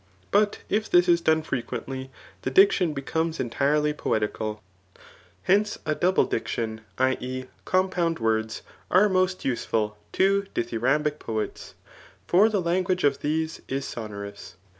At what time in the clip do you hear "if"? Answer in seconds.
0.67-0.89